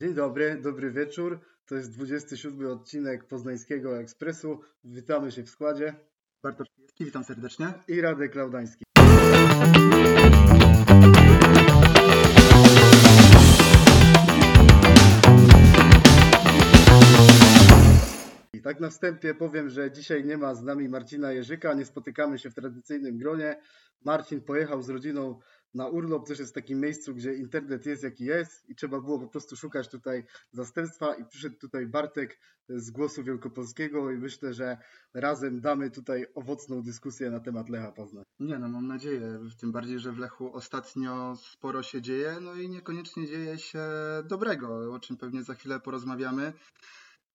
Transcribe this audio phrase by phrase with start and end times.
[0.00, 1.40] Dzień dobry, dobry wieczór.
[1.66, 4.60] To jest 27 odcinek Poznańskiego Ekspresu.
[4.84, 5.94] Witamy się w składzie.
[6.42, 7.72] Bartosz Kijewski, witam serdecznie.
[7.88, 8.84] I Radek Klaudański.
[18.52, 22.38] I tak na wstępie powiem, że dzisiaj nie ma z nami Marcina Jerzyka, nie spotykamy
[22.38, 23.56] się w tradycyjnym gronie.
[24.04, 25.40] Marcin pojechał z rodziną
[25.74, 29.18] na urlop, też jest w takim miejscu, gdzie internet jest jaki jest i trzeba było
[29.18, 32.38] po prostu szukać tutaj zastępstwa i przyszedł tutaj Bartek
[32.68, 34.78] z Głosu Wielkopolskiego i myślę, że
[35.14, 38.24] razem damy tutaj owocną dyskusję na temat Lecha Poznań.
[38.40, 42.68] Nie no, mam nadzieję, tym bardziej, że w Lechu ostatnio sporo się dzieje, no i
[42.68, 43.88] niekoniecznie dzieje się
[44.24, 46.52] dobrego, o czym pewnie za chwilę porozmawiamy.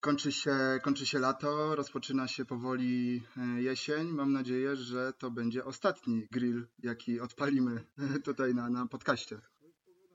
[0.06, 4.08] Kończy się, kończy się lato, rozpoczyna się powoli e, jesień.
[4.08, 7.84] Mam nadzieję, że to będzie ostatni grill, jaki odpalimy
[8.24, 9.38] tutaj na, na podcaście.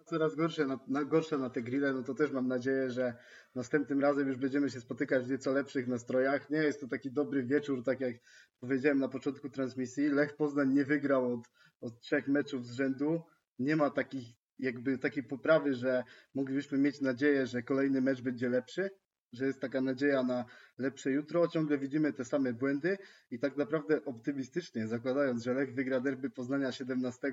[0.06, 3.16] Coraz gorsze na, na, gorsze na te grille, no to też mam nadzieję, że
[3.54, 6.50] następnym razem już będziemy się spotykać w nieco lepszych nastrojach.
[6.50, 8.16] Nie jest to taki dobry wieczór, tak jak
[8.60, 10.08] powiedziałem na początku transmisji.
[10.08, 11.40] Lech Poznań nie wygrał od,
[11.80, 13.22] od trzech meczów z rzędu.
[13.58, 16.04] Nie ma takich, jakby takiej poprawy, że
[16.34, 18.90] moglibyśmy mieć nadzieję, że kolejny mecz będzie lepszy
[19.32, 20.44] że jest taka nadzieja na
[20.78, 21.48] lepsze jutro.
[21.48, 22.98] Ciągle widzimy te same błędy
[23.30, 27.32] i tak naprawdę optymistycznie zakładając, że Lech wygra derby Poznania 17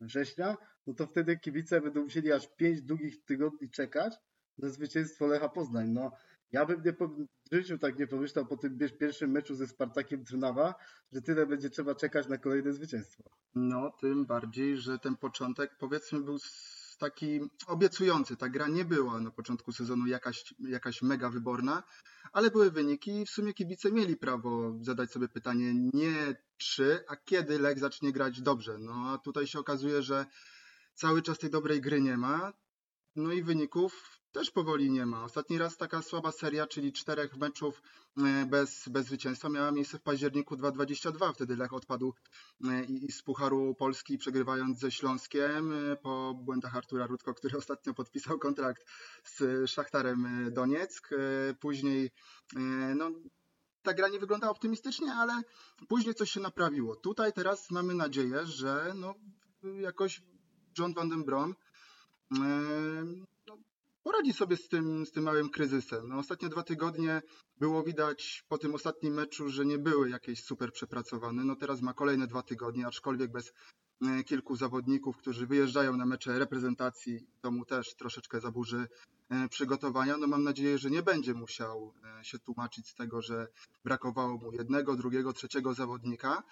[0.00, 4.14] września, no to wtedy kibice będą musieli aż 5 długich tygodni czekać
[4.58, 5.88] na zwycięstwo Lecha Poznań.
[5.88, 6.10] No,
[6.52, 6.92] ja bym nie,
[7.50, 10.74] w życiu tak nie pomyślał po tym pierwszym meczu ze Spartakiem Trnawa,
[11.12, 13.22] że tyle będzie trzeba czekać na kolejne zwycięstwo.
[13.54, 16.38] No, tym bardziej, że ten początek powiedzmy był
[17.00, 18.36] taki obiecujący.
[18.36, 21.82] Ta gra nie była na początku sezonu jakaś, jakaś mega wyborna,
[22.32, 27.16] ale były wyniki i w sumie kibice mieli prawo zadać sobie pytanie nie czy, a
[27.16, 28.78] kiedy Lech zacznie grać dobrze.
[28.78, 30.26] No a tutaj się okazuje, że
[30.94, 32.52] cały czas tej dobrej gry nie ma.
[33.16, 35.24] No i wyników też powoli nie ma.
[35.24, 37.82] Ostatni raz taka słaba seria, czyli czterech meczów
[38.18, 41.32] e, bez, bez zwycięstwa, miała miejsce w październiku 2022.
[41.32, 42.14] Wtedy Lech odpadł
[42.64, 47.94] e, i z Pucharu Polski, przegrywając ze Śląskiem e, po błędach Artura Rudko, który ostatnio
[47.94, 48.84] podpisał kontrakt
[49.24, 51.10] z Szachtarem Donieck.
[51.60, 52.10] Później
[52.96, 53.10] no,
[53.82, 55.42] ta gra nie wygląda optymistycznie, ale
[55.88, 56.96] później coś się naprawiło.
[56.96, 59.14] Tutaj teraz mamy nadzieję, że no,
[59.62, 60.22] jakoś
[60.78, 61.54] John van den Brom
[64.02, 66.08] poradzi sobie z tym, z tym małym kryzysem.
[66.08, 67.22] No, ostatnie dwa tygodnie
[67.56, 71.44] było widać po tym ostatnim meczu, że nie były jakieś super przepracowane.
[71.44, 73.52] No teraz ma kolejne dwa tygodnie, aczkolwiek bez
[74.02, 78.88] e, kilku zawodników, którzy wyjeżdżają na mecze reprezentacji, to mu też troszeczkę zaburzy
[79.30, 80.16] e, przygotowania.
[80.16, 83.46] No mam nadzieję, że nie będzie musiał e, się tłumaczyć z tego, że
[83.84, 86.42] brakowało mu jednego, drugiego, trzeciego zawodnika.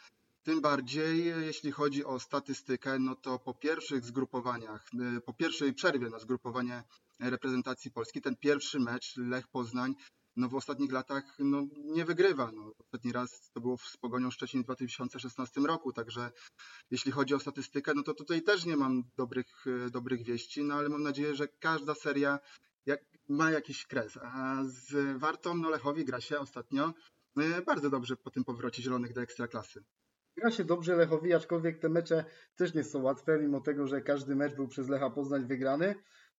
[0.48, 4.90] Tym bardziej, jeśli chodzi o statystykę, no to po pierwszych zgrupowaniach,
[5.26, 6.82] po pierwszej przerwie na zgrupowanie
[7.20, 8.20] reprezentacji Polski.
[8.20, 9.94] Ten pierwszy mecz Lech Poznań
[10.36, 12.52] no w ostatnich latach no, nie wygrywa.
[12.54, 16.30] No, ostatni raz to było z Pogonią Szczecin w 2016 roku, także
[16.90, 20.88] jeśli chodzi o statystykę, no to tutaj też nie mam dobrych, dobrych wieści, no ale
[20.88, 22.38] mam nadzieję, że każda seria
[22.86, 24.16] jak, ma jakiś kres.
[24.22, 26.94] A z Wartą no Lechowi gra się ostatnio
[27.36, 29.84] e, bardzo dobrze po tym powrocie Zielonych do Ekstraklasy.
[30.40, 32.24] Gra się dobrze Lechowi, aczkolwiek te mecze
[32.56, 35.94] też nie są łatwe, mimo tego, że każdy mecz był przez Lecha Poznań wygrany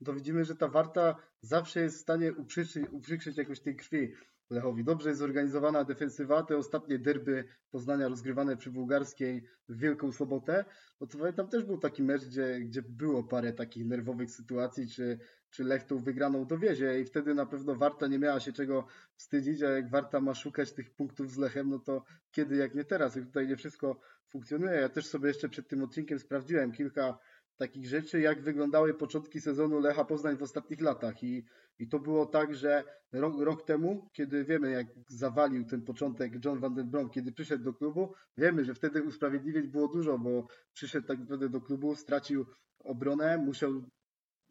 [0.06, 4.14] to widzimy, że ta Warta zawsze jest w stanie uprzykrzyć, uprzykrzyć jakoś tej krwi
[4.50, 4.84] Lechowi.
[4.84, 6.44] Dobrze jest zorganizowana defensywa.
[6.44, 10.66] Te ostatnie derby Poznania rozgrywane przy Bułgarskiej w Wielką Sobotę,
[11.02, 15.20] no to tam też był taki mecz, gdzie, gdzie było parę takich nerwowych sytuacji, czy,
[15.50, 19.64] czy Lech tą wygraną dowiezie i wtedy na pewno Warta nie miała się czego wstydzić,
[19.64, 23.18] a jak Warta ma szukać tych punktów z Lechem, no to kiedy jak nie teraz.
[23.18, 24.00] I tutaj nie wszystko
[24.30, 24.82] funkcjonuje.
[24.82, 27.20] Ja też sobie jeszcze przed tym odcinkiem sprawdziłem kilka
[27.60, 31.24] takich rzeczy, jak wyglądały początki sezonu Lecha Poznań w ostatnich latach.
[31.24, 31.46] I,
[31.80, 36.60] i to było tak, że rok, rok temu, kiedy wiemy, jak zawalił ten początek John
[36.60, 41.08] Van Den Brom, kiedy przyszedł do klubu, wiemy, że wtedy usprawiedliwień było dużo, bo przyszedł
[41.08, 42.46] tak naprawdę do klubu, stracił
[42.80, 43.84] obronę, musiał,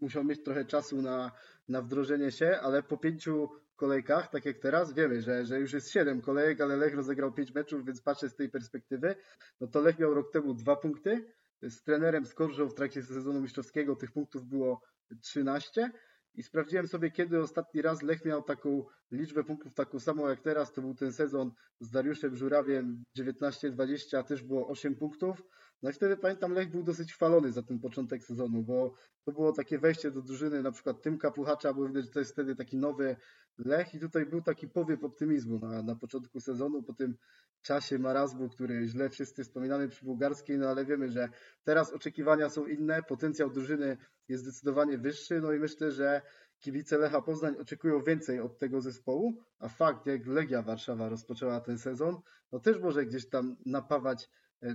[0.00, 1.32] musiał mieć trochę czasu na,
[1.68, 5.90] na wdrożenie się, ale po pięciu kolejkach, tak jak teraz, wiemy, że, że już jest
[5.90, 9.14] siedem kolejek, ale Lech rozegrał pięć meczów, więc patrzę z tej perspektywy,
[9.60, 11.24] no to Lech miał rok temu dwa punkty,
[11.62, 14.82] z trenerem Skorżą w trakcie sezonu mistrzowskiego tych punktów było
[15.20, 15.90] 13
[16.34, 20.72] i sprawdziłem sobie, kiedy ostatni raz Lech miał taką liczbę punktów taką samą jak teraz.
[20.72, 25.42] To był ten sezon z Dariuszem Żurawiem 19-20, też było 8 punktów.
[25.82, 28.94] No i wtedy pamiętam, Lech był dosyć chwalony za ten początek sezonu, bo
[29.24, 32.32] to było takie wejście do drużyny, na przykład Tymka Puchacza, bo widać, że to jest
[32.32, 33.16] wtedy taki nowy
[33.58, 37.16] Lech i tutaj był taki powiew optymizmu na, na początku sezonu, po tym
[37.62, 41.28] czasie marazmu, który źle wszyscy wspominamy przy bułgarskiej, no ale wiemy, że
[41.64, 43.96] teraz oczekiwania są inne, potencjał drużyny
[44.28, 46.22] jest zdecydowanie wyższy, no i myślę, że
[46.60, 51.78] kibice Lecha Poznań oczekują więcej od tego zespołu, a fakt, jak Legia Warszawa rozpoczęła ten
[51.78, 52.16] sezon,
[52.52, 54.28] no też może gdzieś tam napawać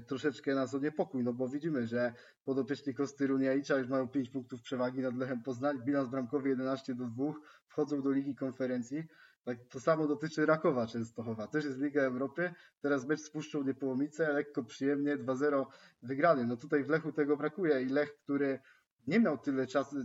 [0.08, 2.14] troszeczkę nas o niepokój, no bo widzimy, że
[2.46, 7.06] podopieczni Kosty Runiajicza już mają 5 punktów przewagi nad Lechem Poznań, bilans bramkowy 11 do
[7.06, 7.34] 2,
[7.68, 9.04] wchodzą do Ligi Konferencji.
[9.44, 11.48] Tak, to samo dotyczy Rakowa Częstochowa.
[11.48, 12.54] Też jest Liga Europy.
[12.82, 15.66] Teraz mecz z Puszczą Niepołomice, lekko przyjemnie, 2-0
[16.04, 16.46] wygrany.
[16.46, 18.60] No tutaj w Lechu tego brakuje i Lech, który
[19.08, 19.96] nie miał tyle czasu,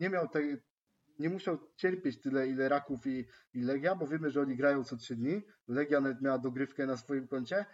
[0.00, 0.56] nie miał tej,
[1.18, 4.96] nie musiał cierpieć tyle, ile Raków i, i Legia, bo wiemy, że oni grają co
[4.96, 5.42] trzy dni.
[5.68, 7.64] Legia nawet miała dogrywkę na swoim koncie,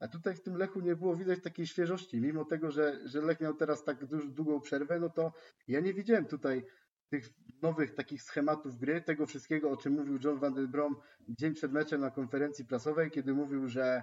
[0.00, 2.20] a tutaj w tym Lechu nie było widać takiej świeżości.
[2.20, 5.32] Mimo tego, że, że Lech miał teraz tak długą przerwę, no to
[5.68, 6.64] ja nie widziałem tutaj
[7.08, 7.28] tych
[7.62, 10.96] nowych takich schematów gry, tego wszystkiego, o czym mówił John Van den Brom
[11.28, 14.02] dzień przed meczem na konferencji prasowej, kiedy mówił, że,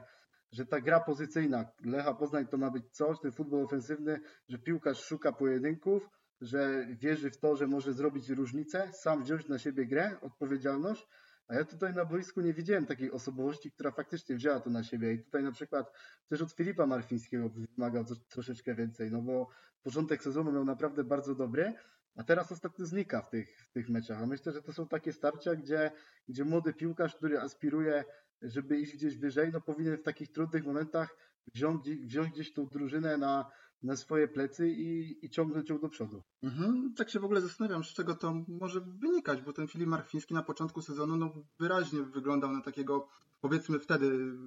[0.52, 4.20] że ta gra pozycyjna Lecha Poznań to ma być coś, ten futbol ofensywny,
[4.50, 6.10] że piłkarz szuka pojedynków,
[6.42, 11.08] że wierzy w to, że może zrobić różnicę, sam wziąć na siebie grę, odpowiedzialność,
[11.48, 15.14] a ja tutaj na boisku nie widziałem takiej osobowości, która faktycznie wzięła to na siebie.
[15.14, 15.92] I tutaj na przykład
[16.28, 19.50] też od Filipa Marfińskiego wymagał troszeczkę więcej, no bo
[19.84, 21.74] początek sezonu miał naprawdę bardzo dobry,
[22.16, 24.24] a teraz ostatnio znika w tych, w tych meczach.
[24.24, 25.92] A myślę, że to są takie starcia, gdzie,
[26.28, 28.04] gdzie młody piłkarz, który aspiruje,
[28.42, 31.18] żeby iść gdzieś wyżej, no powinien w takich trudnych momentach
[31.54, 33.52] wziąć, wziąć gdzieś tą drużynę na,
[33.84, 36.24] na swoje plecy i, i ciągnąć ją do przodu.
[36.44, 40.34] Mhm, tak się w ogóle zastanawiam, z czego to może wynikać, bo ten Filip Marfiński
[40.34, 43.08] na początku sezonu no, wyraźnie wyglądał na takiego,
[43.42, 44.38] powiedzmy wtedy,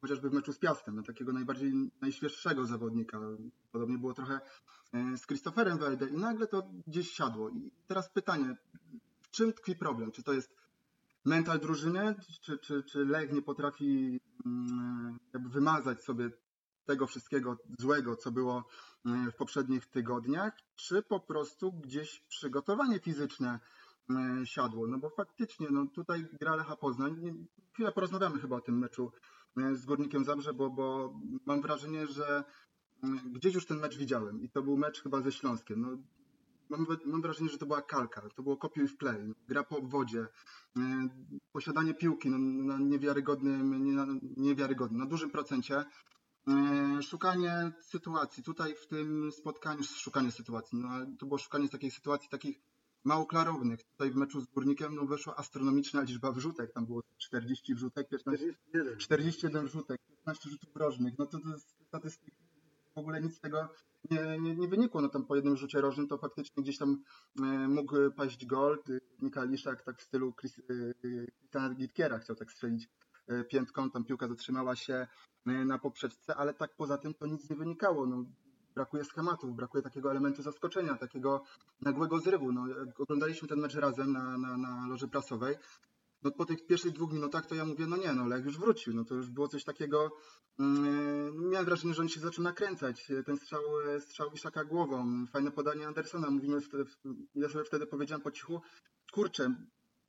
[0.00, 3.20] chociażby w meczu z Piastem, na takiego najbardziej najświeższego zawodnika.
[3.72, 4.40] Podobnie było trochę
[4.92, 7.50] e, z Christopherem Welde i nagle to gdzieś siadło.
[7.50, 8.56] I teraz pytanie,
[9.20, 10.12] w czym tkwi problem?
[10.12, 10.56] Czy to jest
[11.24, 16.30] mental drużyny, czy, czy, czy Lech nie potrafi mm, jakby wymazać sobie
[16.84, 18.64] tego wszystkiego złego, co było
[19.06, 23.60] e, w poprzednich tygodniach, czy po prostu gdzieś przygotowanie fizyczne
[24.10, 24.86] e, siadło.
[24.86, 27.46] No bo faktycznie, no tutaj gra Lecha Poznań.
[27.72, 29.12] Chwilę porozmawiamy chyba o tym meczu
[29.56, 31.14] e, z Górnikiem Zabrze, bo, bo
[31.46, 32.44] mam wrażenie, że
[33.24, 35.80] gdzieś już ten mecz widziałem i to był mecz chyba ze Śląskiem.
[35.80, 35.98] No,
[36.68, 40.26] mam, mam wrażenie, że to była kalka, to było kopiuj w play, gra po obwodzie,
[41.52, 44.06] posiadanie piłki no, na niewiarygodnym, nie, na,
[44.36, 45.84] niewiarygodnym, na dużym procencie,
[47.02, 48.42] szukanie sytuacji.
[48.42, 52.60] Tutaj w tym spotkaniu, szukanie sytuacji, no ale to było szukanie takiej sytuacji takich
[53.04, 53.82] mało klarownych.
[53.82, 56.72] Tutaj w meczu z Górnikiem no, weszła astronomiczna liczba wrzutek.
[56.72, 58.98] Tam było 40 wrzutek, 15, 41.
[58.98, 61.18] 41 wrzutek, 15 rzutów rożnych.
[61.18, 61.58] No to, to
[61.88, 62.36] statystyki.
[62.94, 63.68] W ogóle nic z tego
[64.10, 65.00] nie, nie, nie wynikło.
[65.00, 67.02] No tam po jednym rzucie rożnym to faktycznie gdzieś tam
[67.42, 68.82] e, mógł paść gol.
[69.22, 73.03] Nika Liszak tak w stylu Christiana e, Gitkiera chciał tak strzelić E,
[73.48, 75.06] piętką, tam piłka zatrzymała się
[75.46, 78.06] e, na poprzeczce, ale tak poza tym to nic nie wynikało.
[78.06, 78.24] No,
[78.74, 81.42] brakuje schematów, brakuje takiego elementu zaskoczenia, takiego
[81.80, 82.52] nagłego zrywu.
[82.52, 82.66] No,
[82.98, 85.56] oglądaliśmy ten mecz razem na, na, na loży prasowej.
[86.22, 88.94] No, po tych pierwszych dwóch minutach to ja mówię, no nie, no Lech już wrócił.
[88.94, 90.10] No to już było coś takiego,
[90.58, 93.12] mm, miałem wrażenie, że on się zaczął nakręcać.
[93.26, 93.62] Ten strzał,
[94.00, 96.30] strzał Iszaka głową, fajne podanie Andersona.
[96.30, 96.84] Mówimy wtedy,
[97.34, 98.60] ja sobie wtedy powiedziałem po cichu,
[99.12, 99.54] kurczę,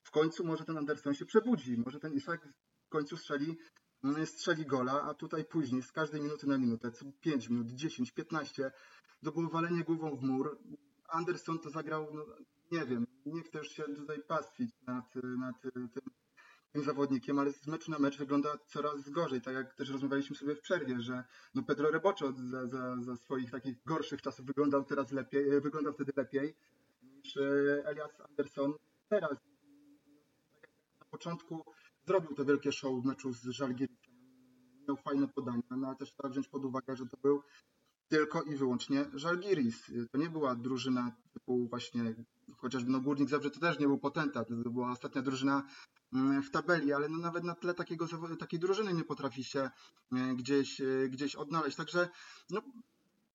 [0.04, 3.58] w końcu może ten Anderson się przebudzi, może ten Iszak w końcu strzeli,
[4.04, 8.72] mm, strzeli gola, a tutaj później z każdej minuty na minutę, 5 minut, 10, 15,
[9.24, 10.60] to było walenie głową w mur.
[11.08, 12.26] Anderson to zagrał, no,
[12.72, 15.90] nie wiem, nie chcę już się tutaj pastwić nad, nad tym,
[16.72, 20.56] tym zawodnikiem, ale z meczu na mecz wygląda coraz gorzej, tak jak też rozmawialiśmy sobie
[20.56, 21.24] w przerwie, że
[21.56, 26.12] no Pedro Reboczo za, za, za swoich takich gorszych czasów wyglądał teraz lepiej, wyglądał wtedy
[26.16, 26.56] lepiej
[27.02, 27.42] niż e,
[27.86, 28.74] Elias Anderson
[29.10, 29.38] teraz.
[31.00, 31.66] Na początku
[32.08, 34.16] zrobił to wielkie show w meczu z Żalgirisem.
[34.88, 37.42] Miał fajne podania, no ale też trzeba wziąć pod uwagę, że to był
[38.08, 39.92] tylko i wyłącznie Żalgiris.
[40.12, 42.16] To nie była drużyna typu właśnie,
[42.58, 45.64] chociażby no Górnik Zabrze to też nie był potentat, to była ostatnia drużyna
[46.14, 48.08] mm, w tabeli, ale no nawet na tle takiego,
[48.40, 51.78] takiej drużyny nie potrafi się e, gdzieś, e, gdzieś odnaleźć.
[51.78, 52.10] Także
[52.50, 52.62] no,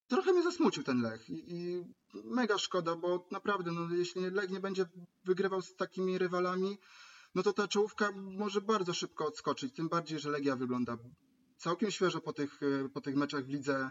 [0.09, 1.85] trochę mnie zasmucił ten Lech i, i
[2.25, 4.87] mega szkoda, bo naprawdę, no, jeśli Lech nie będzie
[5.25, 6.79] wygrywał z takimi rywalami,
[7.35, 9.75] no to ta czołówka może bardzo szybko odskoczyć.
[9.75, 10.97] Tym bardziej, że Legia wygląda
[11.57, 12.61] całkiem świeżo po tych,
[12.95, 13.91] po tych meczach w lidze,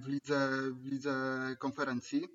[0.00, 2.28] w lidze, w lidze konferencji.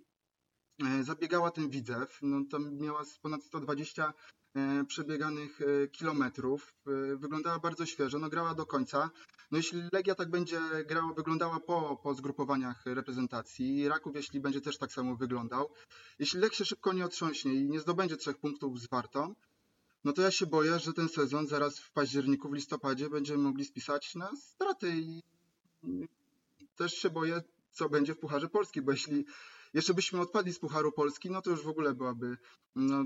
[1.01, 4.13] Zabiegała ten Widzew, no tam miała ponad 120
[4.55, 6.73] e, przebieganych e, kilometrów.
[6.87, 9.09] E, wyglądała bardzo świeżo, no grała do końca.
[9.51, 14.77] No jeśli Legia tak będzie grała, wyglądała po, po zgrupowaniach reprezentacji, Raków jeśli będzie też
[14.77, 15.69] tak samo wyglądał,
[16.19, 19.35] jeśli Lech się szybko nie otrząśnie i nie zdobędzie trzech punktów z Wartą,
[20.03, 23.65] no to ja się boję, że ten sezon zaraz w październiku, w listopadzie będziemy mogli
[23.65, 25.21] spisać na straty i
[26.75, 27.41] też się boję,
[27.71, 29.25] co będzie w Pucharze Polski, bo jeśli
[29.73, 32.37] jeszcze byśmy odpadli z Pucharu Polski, no to już w ogóle byłaby,
[32.75, 33.05] no,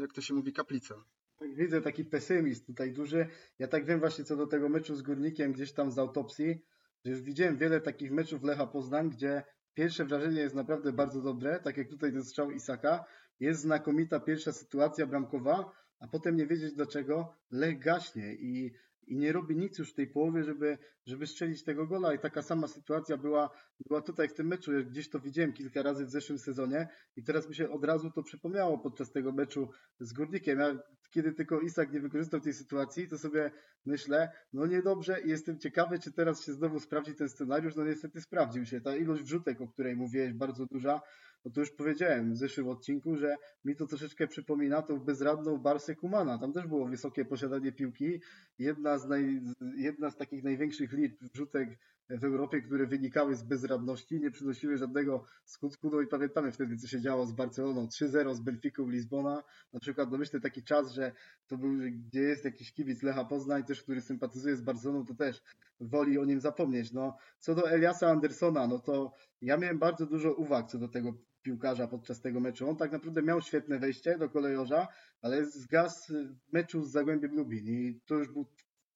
[0.00, 0.94] jak to się mówi, kaplica.
[1.38, 3.28] Tak widzę taki pesymizm tutaj duży.
[3.58, 6.64] Ja tak wiem właśnie co do tego meczu z Górnikiem gdzieś tam z autopsji,
[7.04, 9.42] że już widziałem wiele takich meczów Lecha Poznań, gdzie
[9.74, 13.04] pierwsze wrażenie jest naprawdę bardzo dobre, tak jak tutaj ten strzał Isaka.
[13.40, 18.72] Jest znakomita pierwsza sytuacja bramkowa, a potem nie wiedzieć dlaczego Lech gaśnie i
[19.06, 22.14] i nie robi nic już w tej połowie, żeby, żeby strzelić tego gola.
[22.14, 23.50] I taka sama sytuacja była,
[23.88, 24.72] była tutaj w tym meczu.
[24.72, 28.10] Ja gdzieś to widziałem kilka razy w zeszłym sezonie i teraz mi się od razu
[28.10, 29.68] to przypomniało podczas tego meczu
[30.00, 30.58] z Górnikiem.
[30.58, 30.78] Ja,
[31.10, 33.50] kiedy tylko Isak nie wykorzystał tej sytuacji, to sobie
[33.86, 37.76] myślę, no niedobrze i jestem ciekawy, czy teraz się znowu sprawdzi ten scenariusz.
[37.76, 38.80] No niestety sprawdził się.
[38.80, 41.00] Ta ilość wrzutek, o której mówiłeś, bardzo duża,
[41.46, 45.94] no to już powiedziałem w zeszłym odcinku, że mi to troszeczkę przypomina tą bezradną Barsę
[45.94, 46.38] Kumana.
[46.38, 48.20] Tam też było wysokie posiadanie piłki.
[48.58, 49.40] Jedna z, naj,
[49.76, 51.78] jedna z takich największych liczb wrzutek
[52.10, 55.90] w Europie, które wynikały z bezradności, nie przynosiły żadnego skutku.
[55.90, 57.86] No i pamiętamy wtedy, co się działo z Barceloną.
[57.86, 59.42] 3-0 z Benficą Lizbona.
[59.72, 61.12] Na przykład, no myślę taki czas, że
[61.46, 61.70] to był,
[62.08, 65.42] gdzie jest jakiś kibic Lecha Poznań też, który sympatyzuje z Barceloną, to też
[65.80, 66.92] woli o nim zapomnieć.
[66.92, 69.12] No, co do Eliasa Andersona, no to
[69.42, 71.14] ja miałem bardzo dużo uwag co do tego
[71.46, 72.68] piłkarza podczas tego meczu.
[72.68, 74.88] On tak naprawdę miał świetne wejście do kolejorza,
[75.22, 78.46] ale zgasł w meczu z Zagłębiem Lubin i to już był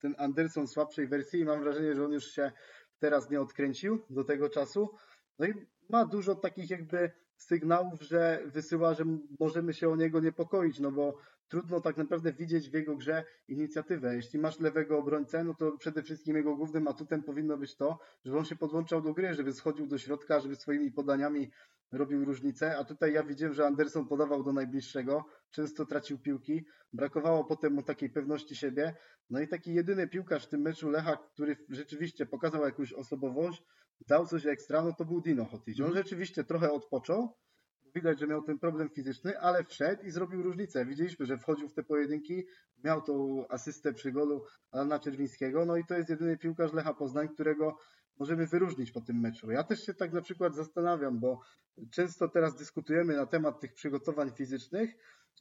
[0.00, 2.52] ten Anderson słabszej wersji i mam wrażenie, że on już się
[2.98, 4.88] teraz nie odkręcił do tego czasu.
[5.38, 5.54] No i
[5.88, 9.04] ma dużo takich jakby sygnałów, że wysyła, że
[9.40, 14.14] możemy się o niego niepokoić, no bo trudno tak naprawdę widzieć w jego grze inicjatywę.
[14.14, 18.38] Jeśli masz lewego obrońcę, no to przede wszystkim jego głównym atutem powinno być to, żeby
[18.38, 21.50] on się podłączał do gry, żeby schodził do środka, żeby swoimi podaniami
[21.92, 27.44] robił różnicę, a tutaj ja widziałem, że Anderson podawał do najbliższego, często tracił piłki, brakowało
[27.44, 28.94] potem mu takiej pewności siebie,
[29.30, 33.62] no i taki jedyny piłkarz w tym meczu Lecha, który rzeczywiście pokazał jakąś osobowość,
[34.06, 35.80] dał coś ekstra, no to był Dino Hotić.
[35.80, 36.04] On mhm.
[36.04, 37.36] rzeczywiście trochę odpoczął,
[37.94, 40.86] widać, że miał ten problem fizyczny, ale wszedł i zrobił różnicę.
[40.86, 42.46] Widzieliśmy, że wchodził w te pojedynki,
[42.84, 47.28] miał tą asystę przy golu Alana Czerwińskiego, no i to jest jedyny piłkarz Lecha Poznań,
[47.28, 47.78] którego
[48.20, 49.50] możemy wyróżnić po tym meczu.
[49.50, 51.40] Ja też się tak na przykład zastanawiam, bo
[51.90, 54.90] często teraz dyskutujemy na temat tych przygotowań fizycznych.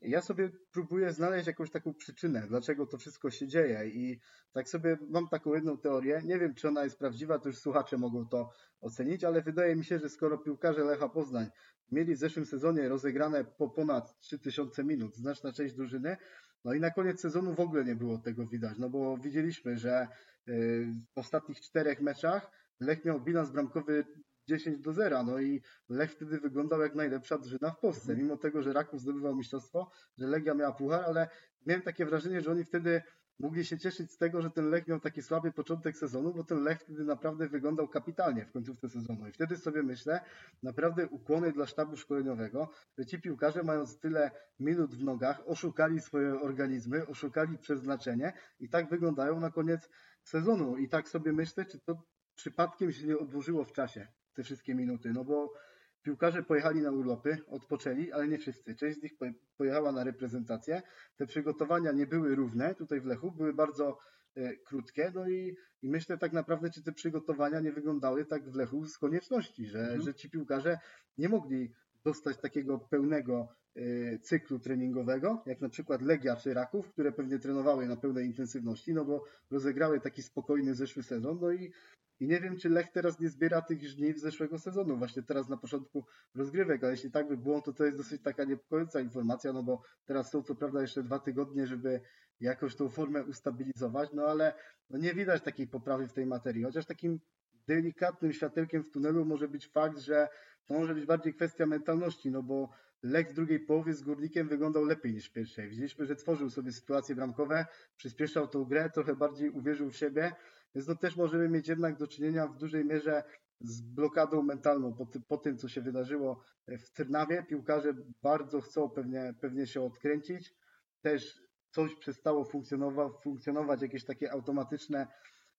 [0.01, 4.19] Ja sobie próbuję znaleźć jakąś taką przyczynę, dlaczego to wszystko się dzieje i
[4.51, 6.21] tak sobie mam taką jedną teorię.
[6.25, 8.49] Nie wiem, czy ona jest prawdziwa, to już słuchacze mogą to
[8.81, 11.47] ocenić, ale wydaje mi się, że skoro piłkarze Lecha Poznań
[11.91, 16.17] mieli w zeszłym sezonie rozegrane po ponad 3000 minut, znaczna część drużyny,
[16.65, 20.07] no i na koniec sezonu w ogóle nie było tego widać, no bo widzieliśmy, że
[20.47, 24.05] y, w ostatnich czterech meczach Lech miał bilans bramkowy
[24.47, 28.63] 10 do 0, no i Lech wtedy wyglądał jak najlepsza drużyna w Polsce, mimo tego,
[28.63, 31.27] że Raków zdobywał mistrzostwo, że Legia miała puchar, ale
[31.65, 33.01] miałem takie wrażenie, że oni wtedy
[33.39, 36.63] mogli się cieszyć z tego, że ten Lech miał taki słaby początek sezonu, bo ten
[36.63, 39.27] Lech wtedy naprawdę wyglądał kapitalnie w końcówce sezonu.
[39.27, 40.21] I wtedy sobie myślę,
[40.63, 46.41] naprawdę ukłony dla sztabu szkoleniowego, że ci piłkarze mając tyle minut w nogach, oszukali swoje
[46.41, 49.89] organizmy, oszukali przeznaczenie i tak wyglądają na koniec
[50.23, 50.77] sezonu.
[50.77, 52.03] I tak sobie myślę, czy to
[52.39, 55.53] przypadkiem się nie odłożyło w czasie, te wszystkie minuty, no bo
[56.01, 58.75] piłkarze pojechali na urlopy, odpoczęli, ale nie wszyscy.
[58.75, 59.13] Część z nich
[59.57, 60.81] pojechała na reprezentację.
[61.17, 63.97] Te przygotowania nie były równe tutaj w Lechu, były bardzo
[64.35, 68.55] e, krótkie, no i, i, myślę tak naprawdę, czy te przygotowania nie wyglądały tak w
[68.55, 70.01] Lechu z konieczności, że, mhm.
[70.01, 70.79] że ci piłkarze
[71.17, 77.11] nie mogli dostać takiego pełnego e, cyklu treningowego, jak na przykład Legia czy Raków, które
[77.11, 81.71] pewnie trenowały na pełnej intensywności, no bo rozegrały taki spokojny zeszły sezon, no i
[82.19, 85.57] i nie wiem, czy Lech teraz nie zbiera tych żniw zeszłego sezonu, właśnie teraz na
[85.57, 89.63] początku rozgrywek, ale jeśli tak by było, to to jest dosyć taka niepokojąca informacja, no
[89.63, 92.01] bo teraz są co prawda jeszcze dwa tygodnie, żeby
[92.39, 94.53] jakoś tą formę ustabilizować, no ale
[94.89, 97.19] no nie widać takiej poprawy w tej materii, chociaż takim
[97.67, 100.27] delikatnym światełkiem w tunelu może być fakt, że
[100.65, 102.69] to może być bardziej kwestia mentalności, no bo
[103.03, 105.69] Lech w drugiej połowie z Górnikiem wyglądał lepiej niż w pierwszej.
[105.69, 107.65] Widzieliśmy, że tworzył sobie sytuacje bramkowe,
[107.97, 110.31] przyspieszał tą grę, trochę bardziej uwierzył w siebie,
[110.75, 113.23] więc no też możemy mieć jednak do czynienia w dużej mierze
[113.61, 117.43] z blokadą mentalną po, ty, po tym, co się wydarzyło w Trnawie.
[117.43, 120.53] Piłkarze bardzo chcą pewnie, pewnie się odkręcić.
[121.01, 125.07] Też coś przestało funkcjonować, funkcjonować, jakieś takie automatyczne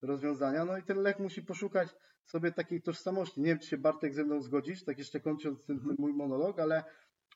[0.02, 0.64] rozwiązania.
[0.64, 1.88] No i ten Lech musi poszukać
[2.24, 3.40] sobie takiej tożsamości.
[3.40, 6.60] Nie wiem, czy się Bartek ze mną zgodzisz, tak jeszcze kończąc ten, ten mój monolog,
[6.60, 6.84] ale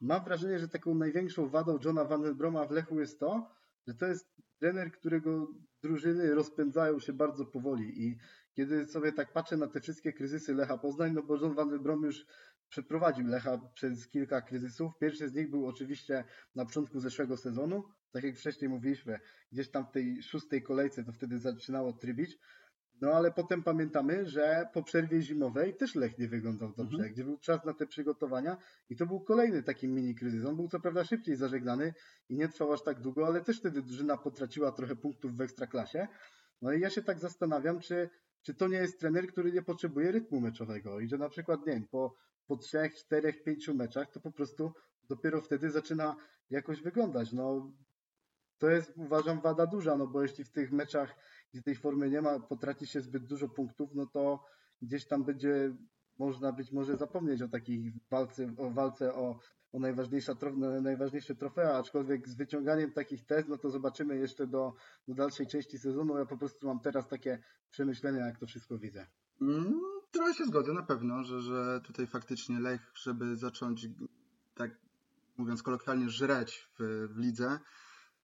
[0.00, 3.50] mam wrażenie, że taką największą wadą Johna Van Broma w Lechu jest to,
[3.86, 5.48] że to jest trener, którego
[5.82, 8.18] drużyny rozpędzają się bardzo powoli i
[8.54, 12.02] kiedy sobie tak patrzę na te wszystkie kryzysy Lecha Poznań, no bo John Van Brom
[12.02, 12.26] już
[12.68, 14.92] przeprowadził Lecha przez kilka kryzysów.
[15.00, 19.20] Pierwszy z nich był oczywiście na początku zeszłego sezonu, tak jak wcześniej mówiliśmy,
[19.52, 22.38] gdzieś tam w tej szóstej kolejce to wtedy zaczynało trybić.
[23.00, 27.12] No ale potem pamiętamy, że po przerwie zimowej też Lech nie wyglądał dobrze, mhm.
[27.12, 28.56] gdzie był czas na te przygotowania
[28.90, 30.46] i to był kolejny taki mini kryzys.
[30.46, 31.94] On był co prawda szybciej zażegnany
[32.28, 36.08] i nie trwał aż tak długo, ale też wtedy drużyna potraciła trochę punktów w ekstraklasie.
[36.62, 38.10] No i ja się tak zastanawiam, czy,
[38.42, 41.72] czy to nie jest trener, który nie potrzebuje rytmu meczowego i że na przykład, nie
[41.72, 42.14] wiem, po,
[42.46, 44.72] po trzech, czterech, pięciu meczach to po prostu
[45.08, 46.16] dopiero wtedy zaczyna
[46.50, 47.32] jakoś wyglądać.
[47.32, 47.72] No,
[48.58, 51.16] to jest uważam wada duża, no bo jeśli w tych meczach,
[51.54, 54.44] gdzie tej formy nie ma, potraci się zbyt dużo punktów, no to
[54.82, 55.76] gdzieś tam będzie
[56.18, 59.38] można być może zapomnieć o takiej walce, o walce o,
[59.72, 60.36] o najważniejsze,
[60.82, 64.74] najważniejsze trofea, aczkolwiek z wyciąganiem takich tez, no to zobaczymy jeszcze do,
[65.08, 66.18] do dalszej części sezonu.
[66.18, 69.06] Ja po prostu mam teraz takie przemyślenia, jak to wszystko widzę.
[69.40, 69.80] Mm,
[70.10, 73.88] trochę się zgodzę na pewno, że, że tutaj faktycznie Lech, żeby zacząć
[74.54, 74.70] tak
[75.36, 77.58] mówiąc kolokwialnie, żreć w, w lidze,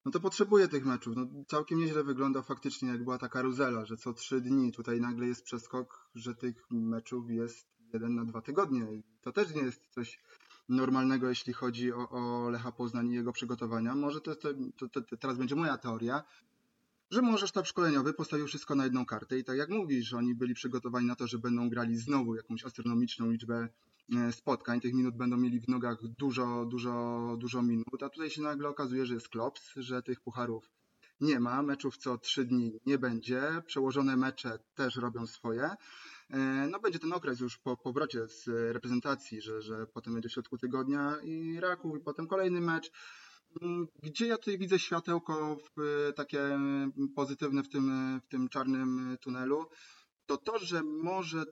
[0.05, 1.17] no to potrzebuje tych meczów.
[1.17, 5.27] No, całkiem nieźle wygląda faktycznie, jak była ta karuzela, że co trzy dni tutaj nagle
[5.27, 8.95] jest przeskok, że tych meczów jest jeden na dwa tygodnie.
[8.95, 10.21] I to też nie jest coś
[10.69, 13.95] normalnego, jeśli chodzi o, o Lecha Poznań i jego przygotowania.
[13.95, 16.23] Może to, to, to, to, teraz będzie moja teoria,
[17.11, 20.55] że może sztab szkoleniowy postawił wszystko na jedną kartę i tak jak mówisz, oni byli
[20.55, 23.69] przygotowani na to, że będą grali znowu jakąś astronomiczną liczbę
[24.31, 24.81] spotkań.
[24.81, 29.07] Tych minut będą mieli w nogach dużo, dużo, dużo minut, a tutaj się nagle okazuje,
[29.07, 30.71] że jest klops, że tych pucharów
[31.21, 35.71] nie ma, meczów co trzy dni nie będzie, przełożone mecze też robią swoje.
[36.31, 36.39] E,
[36.71, 40.59] no będzie ten okres już po powrocie z reprezentacji, że, że potem będzie w środku
[40.59, 42.91] tygodnia i Raków i potem kolejny mecz.
[43.63, 46.61] Mm, gdzie ja tutaj widzę światełko w, takie
[47.17, 49.67] pozytywne w tym, w tym czarnym tunelu,
[50.27, 51.45] to to, że może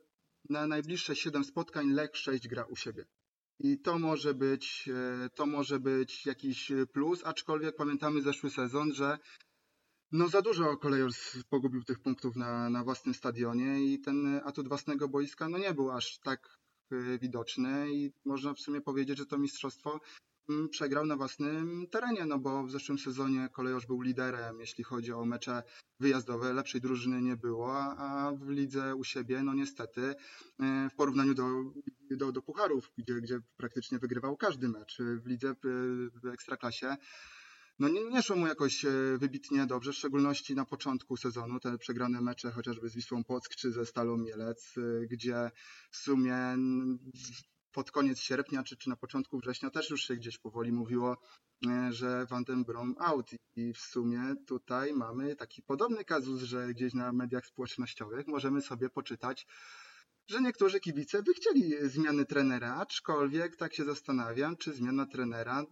[0.50, 3.04] na najbliższe 7 spotkań Lech 6 gra u siebie.
[3.58, 4.88] I to może być,
[5.24, 9.18] e, to może być jakiś plus, aczkolwiek pamiętamy zeszły sezon, że
[10.12, 11.10] no za dużo kolejor
[11.48, 15.90] pogubił tych punktów na, na własnym stadionie i ten atut własnego boiska no nie był
[15.90, 16.58] aż tak
[16.92, 20.00] e, widoczny i można w sumie powiedzieć, że to mistrzostwo
[20.70, 25.24] przegrał na własnym terenie, no bo w zeszłym sezonie Kolejorz był liderem, jeśli chodzi o
[25.24, 25.62] mecze
[26.00, 30.14] wyjazdowe, lepszej drużyny nie było, a w lidze u siebie, no niestety,
[30.60, 31.44] e, w porównaniu do,
[32.10, 35.54] do, do pucharów, gdzie, gdzie praktycznie wygrywał każdy mecz, w lidze
[36.22, 36.96] w Ekstraklasie,
[37.78, 41.78] no nie, nie szło mu jakoś e, wybitnie dobrze, w szczególności na początku sezonu, te
[41.78, 45.50] przegrane mecze chociażby z Wisłą Płock czy ze Stalą Mielec, e, gdzie
[45.90, 46.56] w sumie
[47.72, 51.16] pod koniec sierpnia czy, czy na początku września też już się gdzieś powoli mówiło,
[51.66, 53.30] e, że Van den Brom out.
[53.56, 58.90] I w sumie tutaj mamy taki podobny kazus, że gdzieś na mediach społecznościowych możemy sobie
[58.90, 59.46] poczytać,
[60.28, 65.64] że niektórzy kibice by chcieli zmiany trenera, aczkolwiek tak się zastanawiam, czy zmiana trenera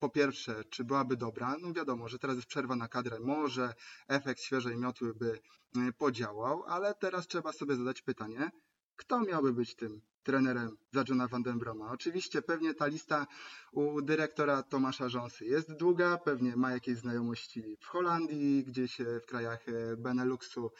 [0.00, 1.56] po pierwsze, czy byłaby dobra?
[1.60, 3.74] No wiadomo, że teraz jest przerwa na kadrę, może
[4.08, 5.40] efekt świeżej miotły by
[5.76, 8.50] e, podziałał, ale teraz trzeba sobie zadać pytanie,
[8.96, 11.90] kto miałby być tym trenerem za Johna Van Den Broma.
[11.92, 13.26] Oczywiście pewnie ta lista
[13.72, 19.68] u dyrektora Tomasza Rząsy jest długa, pewnie ma jakieś znajomości w Holandii, gdzieś w krajach
[19.68, 20.70] e, Beneluxu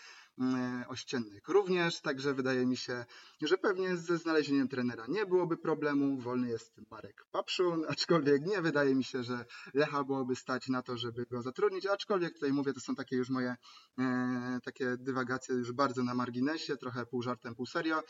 [0.40, 3.05] e, ościennych również, także wydaje mi się,
[3.42, 6.18] że pewnie ze znalezieniem trenera nie byłoby problemu.
[6.18, 10.96] Wolny jest Marek Papszun, aczkolwiek nie wydaje mi się, że Lecha byłoby stać na to,
[10.96, 13.57] żeby go zatrudnić, aczkolwiek tutaj mówię, to są takie już moje
[13.98, 18.03] e, takie dywagacje już bardzo na marginesie, trochę pół żartem, pół serio.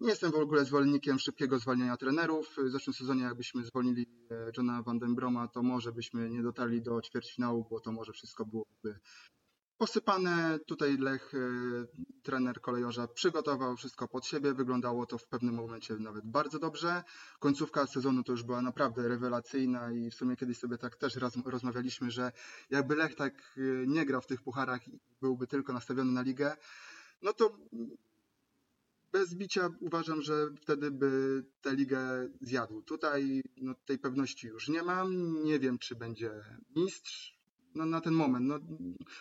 [0.00, 2.56] Nie jestem w ogóle zwolennikiem szybkiego zwalniania trenerów.
[2.56, 6.82] W zeszłym sezonie jakbyśmy zwolnili e, Johna Van Den Broma, to może byśmy nie dotarli
[6.82, 9.00] do ćwierćfinału, bo to może wszystko byłoby
[9.78, 10.58] posypane.
[10.66, 11.38] Tutaj Lech, e,
[12.22, 14.54] trener kolejorza, przygotował wszystko pod siebie.
[14.54, 17.02] Wyglądało to w pewnym momencie nawet bardzo dobrze.
[17.38, 22.10] Końcówka sezonu to już była naprawdę rewelacyjna i w sumie kiedyś sobie tak też rozmawialiśmy,
[22.10, 22.32] że
[22.70, 26.56] jakby Lech tak e, nie grał w tych pucharach i byłby tylko nastawiony na ligę,
[27.22, 27.56] no to
[29.12, 32.82] bez bicia uważam, że wtedy by tę ligę zjadł.
[32.82, 35.42] Tutaj no, tej pewności już nie mam.
[35.44, 36.30] Nie wiem, czy będzie
[36.76, 37.40] mistrz.
[37.74, 38.46] No, na ten moment.
[38.46, 38.58] No,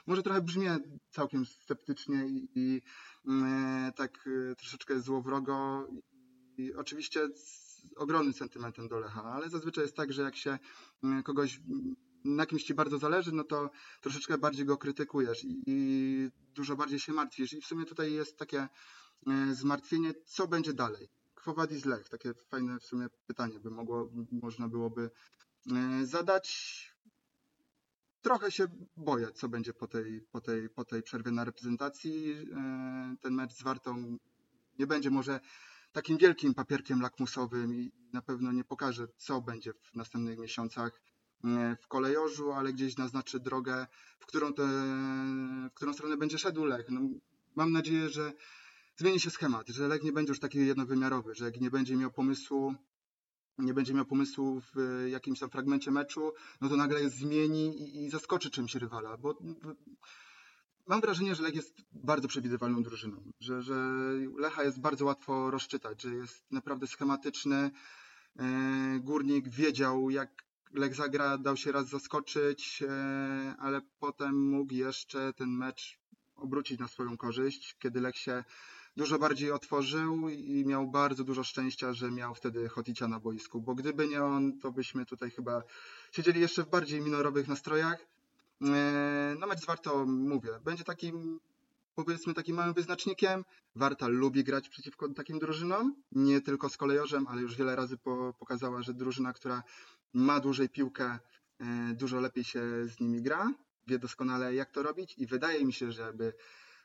[0.07, 0.77] może trochę brzmię
[1.09, 2.81] całkiem sceptycznie i, i
[3.27, 5.87] e, tak e, troszeczkę złowrogo.
[6.57, 10.59] I oczywiście z ogromnym sentymentem do Lecha, ale zazwyczaj jest tak, że jak się
[11.03, 11.61] e, kogoś
[12.25, 13.69] na kimś ci bardzo zależy, no to
[14.01, 17.53] troszeczkę bardziej go krytykujesz i, i dużo bardziej się martwisz.
[17.53, 18.67] I w sumie tutaj jest takie
[19.27, 21.09] E, zmartwienie, co będzie dalej.
[21.35, 22.09] Howadis Lech?
[22.09, 25.09] Takie fajne w sumie pytanie by mogło, można byłoby
[25.71, 26.49] e, zadać.
[28.21, 32.31] Trochę się boję, co będzie po tej, po tej, po tej przerwie na reprezentacji.
[32.31, 34.17] E, ten mecz z Wartą
[34.79, 35.39] nie będzie może
[35.91, 41.01] takim wielkim papierkiem lakmusowym i na pewno nie pokaże, co będzie w następnych miesiącach
[41.81, 43.87] w kolejorzu, ale gdzieś naznaczy drogę,
[44.19, 44.67] w którą, te,
[45.69, 46.89] w którą stronę będzie szedł Lech.
[46.89, 47.01] No,
[47.55, 48.33] mam nadzieję, że
[48.95, 52.75] zmieni się schemat, że Lech nie będzie już taki jednowymiarowy, że nie będzie miał pomysłu
[53.59, 58.09] nie będzie miał pomysłu w jakimś tam fragmencie meczu, no to nagle zmieni i, i
[58.09, 59.37] zaskoczy czymś rywala, bo
[60.87, 63.75] mam wrażenie, że Lech jest bardzo przewidywalną drużyną, że, że
[64.37, 67.71] Lecha jest bardzo łatwo rozczytać, że jest naprawdę schematyczny.
[68.39, 75.33] E, Górnik wiedział, jak Lech zagra, dał się raz zaskoczyć, e, ale potem mógł jeszcze
[75.33, 75.99] ten mecz
[76.35, 78.43] obrócić na swoją korzyść, kiedy Lech się
[78.97, 83.75] dużo bardziej otworzył i miał bardzo dużo szczęścia, że miał wtedy Hoticia na boisku, bo
[83.75, 85.63] gdyby nie on, to byśmy tutaj chyba
[86.11, 88.05] siedzieli jeszcze w bardziej minorowych nastrojach.
[88.61, 91.39] E, no mecz z Warto, mówię, będzie takim
[91.95, 93.45] powiedzmy takim małym wyznacznikiem.
[93.75, 98.33] Warta lubi grać przeciwko takim drużynom, nie tylko z kolejorzem, ale już wiele razy po,
[98.39, 99.63] pokazała, że drużyna, która
[100.13, 101.19] ma dłużej piłkę,
[101.59, 103.53] e, dużo lepiej się z nimi gra,
[103.87, 106.33] wie doskonale jak to robić i wydaje mi się, że aby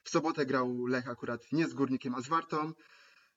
[0.05, 2.73] w sobotę grał Lech akurat nie z Górnikiem, a z Wartą,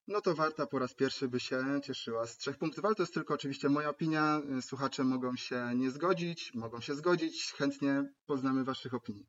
[0.08, 3.14] no to Warta po raz pierwszy by się cieszyła z trzech punktów, ale to jest
[3.14, 4.42] tylko oczywiście moja opinia.
[4.60, 7.52] Słuchacze mogą się nie zgodzić, mogą się zgodzić.
[7.52, 9.26] Chętnie poznamy Waszych opinii.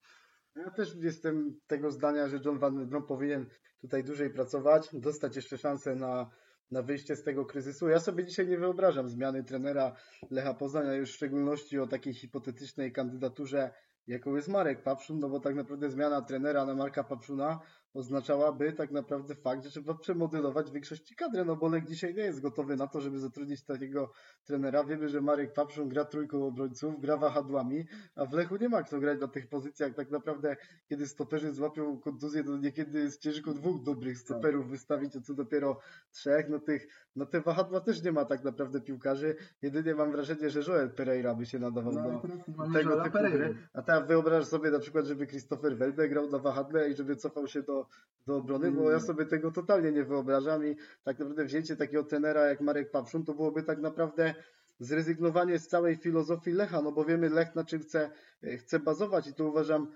[0.55, 3.45] Ja też jestem tego zdania, że John Van powinien
[3.81, 6.29] tutaj dłużej pracować, dostać jeszcze szansę na,
[6.71, 7.89] na wyjście z tego kryzysu.
[7.89, 9.95] Ja sobie dzisiaj nie wyobrażam zmiany trenera
[10.31, 13.71] Lecha Poznania, już w szczególności o takiej hipotetycznej kandydaturze,
[14.07, 17.59] jaką jest Marek Papszun, no bo tak naprawdę zmiana trenera na Marka Papszuna
[17.93, 22.41] oznaczałaby tak naprawdę fakt, że trzeba przemodelować większości kadry, no bo Lech dzisiaj nie jest
[22.41, 24.11] gotowy na to, żeby zatrudnić takiego
[24.45, 24.83] trenera.
[24.83, 28.99] Wiemy, że Marek Papszun gra trójką obrońców, gra wahadłami, a w Lechu nie ma kto
[28.99, 29.93] grać na tych pozycjach.
[29.93, 30.57] Tak naprawdę,
[30.89, 35.79] kiedy stoperzy złapią kontuzję, to niekiedy jest ciężko dwóch dobrych stoperów wystawić, a co dopiero
[36.11, 36.49] trzech.
[36.49, 39.35] No, tych, no te wahadła też nie ma tak naprawdę piłkarzy.
[39.61, 42.21] Jedynie mam wrażenie, że Joel Pereira by się nadawał no,
[42.67, 43.57] do tego typu gry.
[43.73, 47.47] A teraz wyobraź sobie na przykład, żeby Christopher Welde grał na wahadle i żeby cofał
[47.47, 47.78] się do
[48.27, 49.07] do, obrony, bo ja mm.
[49.07, 53.33] sobie tego totalnie nie wyobrażam i tak naprawdę wzięcie takiego tenera jak Marek Papszun to
[53.33, 54.35] byłoby tak naprawdę
[54.79, 58.11] zrezygnowanie z całej filozofii Lecha, no bo wiemy Lech na czym chce,
[58.57, 59.87] chce bazować i to uważam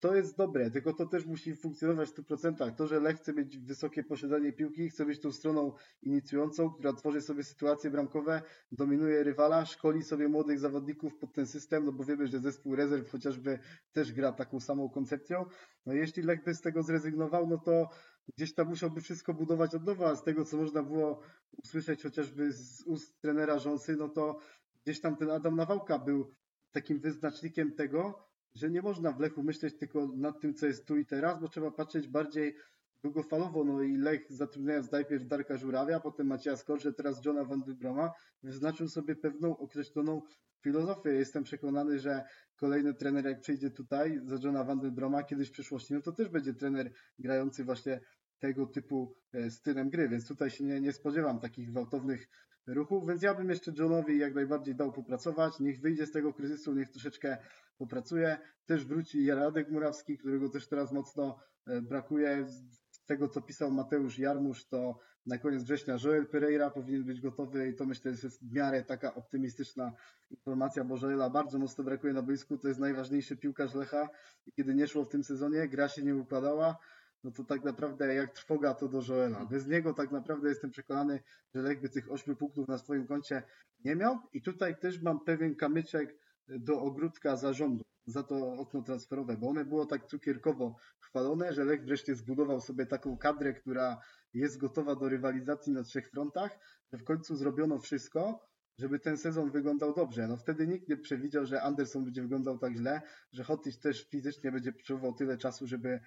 [0.00, 2.74] to jest dobre, tylko to też musi funkcjonować w 100%.
[2.74, 7.20] To, że Lech chce mieć wysokie posiadanie piłki, chce być tą stroną inicjującą, która tworzy
[7.20, 12.26] sobie sytuacje bramkowe, dominuje rywala, szkoli sobie młodych zawodników pod ten system, no bo wiemy,
[12.26, 13.58] że zespół rezerw chociażby
[13.92, 15.44] też gra taką samą koncepcją.
[15.86, 17.88] No jeśli Lech by z tego zrezygnował, no to
[18.36, 20.16] gdzieś tam musiałby wszystko budować od nowa.
[20.16, 21.20] Z tego, co można było
[21.64, 24.38] usłyszeć chociażby z ust trenera Rząsy, no to
[24.84, 26.34] gdzieś tam ten Adam Nawałka był
[26.72, 30.96] takim wyznacznikiem tego, że nie można w Lechu myśleć tylko nad tym, co jest tu
[30.96, 32.54] i teraz, bo trzeba patrzeć bardziej
[33.02, 33.64] długofalowo.
[33.64, 38.10] No i Lech zatrudniając najpierw Darka Żurawia, potem Macieja Skorże, teraz Johna Van Broma,
[38.42, 40.22] wyznaczył sobie pewną określoną
[40.62, 41.10] filozofię.
[41.10, 42.24] Jestem przekonany, że
[42.56, 46.28] kolejny trener jak przyjdzie tutaj za Johna Van Broma kiedyś w przyszłości, no to też
[46.28, 48.00] będzie trener grający właśnie
[48.38, 52.28] tego typu e, stylem gry, więc tutaj się nie, nie spodziewam takich gwałtownych
[52.66, 56.74] ruchów, więc ja bym jeszcze Johnowi jak najbardziej dał popracować, niech wyjdzie z tego kryzysu,
[56.74, 57.38] niech troszeczkę
[57.82, 62.46] popracuje, też wróci Radek Murawski, którego też teraz mocno e, brakuje,
[62.90, 67.68] z tego co pisał Mateusz Jarmusz, to na koniec września Joel Pereira powinien być gotowy
[67.68, 69.92] i to myślę, że jest w miarę taka optymistyczna
[70.30, 74.08] informacja, bo Joela bardzo mocno brakuje na boisku, to jest najważniejszy piłkarz Lecha
[74.56, 76.78] kiedy nie szło w tym sezonie, gra się nie układała,
[77.24, 79.46] no to tak naprawdę jak trwoga to do Joela.
[79.46, 81.20] Bez niego tak naprawdę jestem przekonany,
[81.54, 83.42] że Lech by tych 8 punktów na swoim koncie
[83.84, 84.18] nie miał.
[84.32, 86.18] I tutaj też mam pewien kamyczek
[86.48, 91.84] do ogródka zarządu za to okno transferowe, bo one było tak cukierkowo chwalone, że Lech
[91.84, 94.00] wreszcie zbudował sobie taką kadrę, która
[94.34, 96.58] jest gotowa do rywalizacji na trzech frontach,
[96.92, 98.46] że w końcu zrobiono wszystko,
[98.78, 100.28] żeby ten sezon wyglądał dobrze.
[100.28, 103.02] No wtedy nikt nie przewidział, że Anderson będzie wyglądał tak źle,
[103.32, 106.00] że Hotić też fizycznie będzie potrzebował tyle czasu, żeby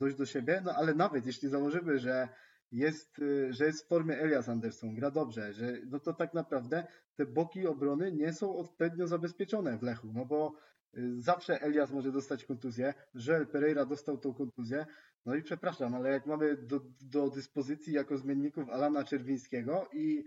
[0.00, 2.28] dojść do siebie, no ale nawet jeśli założymy, że
[2.72, 6.86] jest, y, że jest w formie Elias Anderson, gra dobrze, że, no to tak naprawdę
[7.16, 10.54] te boki obrony nie są odpowiednio zabezpieczone w Lechu, no bo
[10.98, 14.86] y, zawsze Elias może dostać kontuzję, Żel Pereira dostał tą kontuzję,
[15.26, 20.24] no i przepraszam, ale jak mamy do, do dyspozycji jako zmienników Alana Czerwińskiego i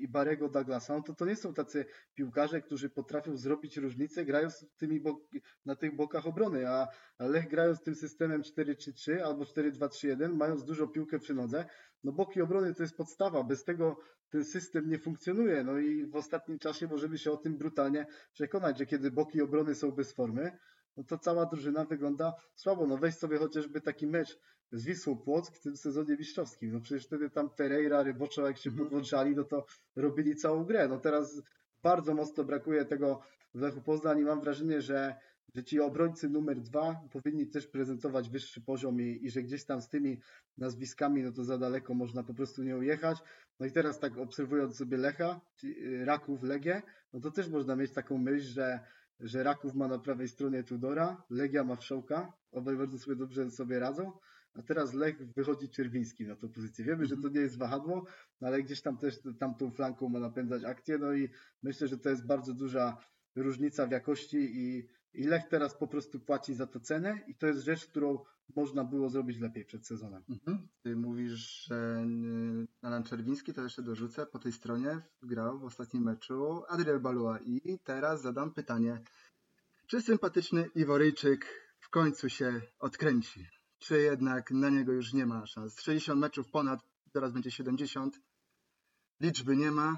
[0.00, 4.66] i Barego Douglasa, no to to nie są tacy piłkarze, którzy potrafią zrobić różnicę grając
[4.76, 5.00] tymi
[5.66, 11.18] na tych bokach obrony, a Lech grając tym systemem 4-3-3 albo 4-2-3-1, mając dużo piłkę
[11.18, 11.64] przy nodze,
[12.04, 13.96] no boki obrony to jest podstawa, bez tego
[14.30, 15.64] ten system nie funkcjonuje.
[15.64, 19.74] No i w ostatnim czasie możemy się o tym brutalnie przekonać, że kiedy boki obrony
[19.74, 20.58] są bez formy,
[20.96, 22.86] no to cała drużyna wygląda słabo.
[22.86, 24.38] No weź sobie chociażby taki mecz
[24.72, 26.72] z Wisłą Płock w tym sezonie mistrzowskim.
[26.72, 28.86] No przecież wtedy tam Pereira, Ryboczo, jak się mhm.
[28.88, 29.64] podłączali, no to
[29.96, 30.88] robili całą grę.
[30.88, 31.42] No teraz
[31.82, 33.20] bardzo mocno brakuje tego
[33.54, 35.14] w Lechu Poznań i mam wrażenie, że,
[35.54, 39.80] że ci obrońcy numer dwa powinni też prezentować wyższy poziom i, i że gdzieś tam
[39.80, 40.20] z tymi
[40.58, 43.18] nazwiskami, no to za daleko można po prostu nie ujechać.
[43.60, 46.82] No i teraz tak obserwując sobie Lecha, y, Raków, Legię,
[47.12, 48.80] no to też można mieć taką myśl, że
[49.20, 53.78] że Raków ma na prawej stronie Tudora, Legia ma Wszołka, obaj bardzo sobie dobrze sobie
[53.78, 54.12] radzą,
[54.54, 56.84] a teraz Lech wychodzi Czerwiński na tę pozycję.
[56.84, 58.06] Wiemy, że to nie jest wahadło,
[58.40, 61.28] no ale gdzieś tam też tamtą flanką ma napędzać akcję, no i
[61.62, 62.96] myślę, że to jest bardzo duża
[63.36, 67.46] różnica w jakości i, i Lech teraz po prostu płaci za to cenę i to
[67.46, 68.24] jest rzecz, którą
[68.56, 70.24] można było zrobić lepiej przed sezonem.
[70.28, 70.68] Mhm.
[70.82, 76.02] Ty mówisz, że y, Alan Czerwiński, to jeszcze dorzucę, po tej stronie grał w ostatnim
[76.02, 79.02] meczu Adriel Balua i teraz zadam pytanie,
[79.86, 81.46] czy sympatyczny Iworyjczyk
[81.80, 83.46] w końcu się odkręci?
[83.78, 85.80] Czy jednak na niego już nie ma szans?
[85.80, 86.80] 60 meczów ponad,
[87.12, 88.20] teraz będzie 70.
[89.20, 89.96] Liczby nie ma,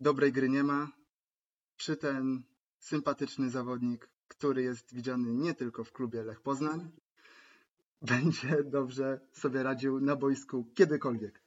[0.00, 0.88] dobrej gry nie ma.
[1.76, 2.42] Czy ten
[2.78, 6.90] sympatyczny zawodnik, który jest widziany nie tylko w klubie Lech Poznań,
[8.02, 11.42] będzie dobrze sobie radził na boisku kiedykolwiek.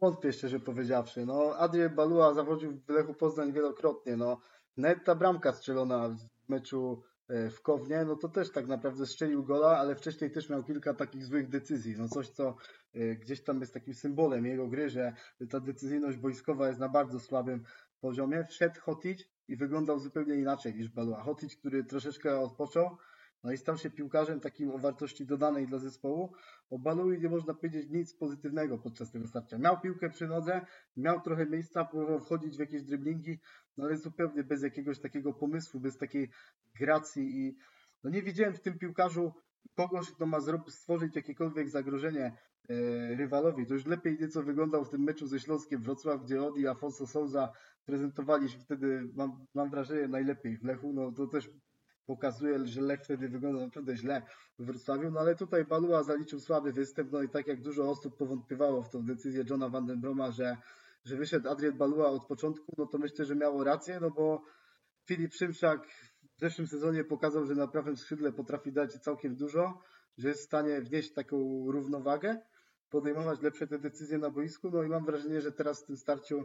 [0.00, 1.26] Wątpię szczerze powiedziawszy.
[1.26, 4.16] No, Adrian Balua zawodził w Lechu Poznań wielokrotnie.
[4.16, 4.40] No,
[4.76, 9.44] nawet ta bramka strzelona w meczu e, w Kownie, no to też tak naprawdę strzelił
[9.44, 11.94] gola, ale wcześniej też miał kilka takich złych decyzji.
[11.98, 12.56] No coś, co
[12.94, 15.12] e, gdzieś tam jest takim symbolem jego gry, że
[15.50, 17.64] ta decyzyjność boiskowa jest na bardzo słabym
[18.00, 18.44] poziomie.
[18.44, 21.22] Wszedł Hotić i wyglądał zupełnie inaczej niż Balua.
[21.22, 22.96] Hotić, który troszeczkę odpoczął,
[23.44, 26.32] no i stał się piłkarzem takim o wartości dodanej dla zespołu.
[26.70, 29.58] O Balui nie można powiedzieć nic pozytywnego podczas tego starcia.
[29.58, 33.38] Miał piłkę przy nodze, miał trochę miejsca, próbował wchodzić w jakieś driblingi,
[33.76, 36.30] no ale zupełnie bez jakiegoś takiego pomysłu, bez takiej
[36.74, 37.56] gracji i
[38.04, 39.32] no nie widziałem w tym piłkarzu
[39.74, 42.24] kogoś, kto ma stworzyć jakiekolwiek zagrożenie
[42.68, 42.74] e,
[43.16, 43.66] rywalowi.
[43.66, 47.06] To już lepiej nieco wyglądał w tym meczu ze Śląskiem Wrocław, gdzie Odi i Afonso
[47.06, 47.52] Souza
[47.84, 50.92] prezentowali się wtedy, mam, mam wrażenie, najlepiej w Lechu.
[50.92, 51.50] No to też
[52.06, 54.22] pokazuje, że Lech wtedy wygląda naprawdę źle
[54.58, 58.16] w Wrocławiu, no ale tutaj Balua zaliczył słaby występ, no i tak jak dużo osób
[58.16, 60.56] powątpiewało w tą decyzję Johna Vandenbroma, że,
[61.04, 64.42] że wyszedł Adrian Balua od początku, no to myślę, że miało rację, no bo
[65.06, 65.88] Filip Szymczak
[66.36, 69.82] w zeszłym sezonie pokazał, że na prawym skrzydle potrafi dać całkiem dużo,
[70.18, 71.36] że jest w stanie wnieść taką
[71.70, 72.40] równowagę,
[72.90, 76.42] podejmować lepsze te decyzje na boisku, no i mam wrażenie, że teraz w tym starciu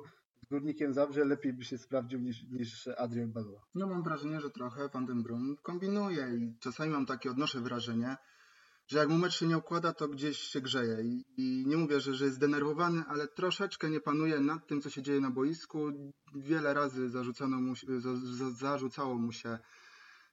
[0.50, 3.62] Górnikiem Zabrze lepiej by się sprawdził niż, niż Adrian Balua.
[3.76, 8.16] No mam wrażenie, że trochę Van den Brum kombinuje i czasami mam takie, odnoszę wrażenie,
[8.88, 12.00] że jak mu mecz się nie układa, to gdzieś się grzeje I, i, nie mówię,
[12.00, 15.92] że, że jest zdenerwowany, ale troszeczkę nie panuje nad tym, co się dzieje na boisku.
[16.36, 19.60] Wiele razy zarzucano mu, za, za, zarzucało mu się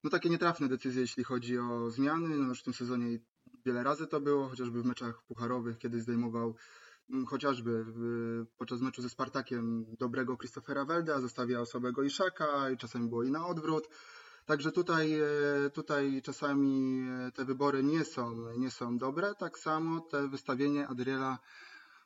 [0.05, 2.29] no takie nietrafne decyzje, jeśli chodzi o zmiany.
[2.29, 3.19] No już w tym sezonie
[3.67, 6.55] wiele razy to było, chociażby w meczach pucharowych, kiedy zdejmował
[7.11, 7.85] Mm, chociażby
[8.59, 13.47] podczas meczu ze Spartakiem dobrego Christophera Welda, zostawiał słabego Iszaka i czasami było i na
[13.47, 13.89] odwrót.
[14.47, 19.35] Także tutaj, e, tutaj czasami e, te wybory nie są, nie są dobre.
[19.35, 21.39] Tak samo te wystawienie Adriela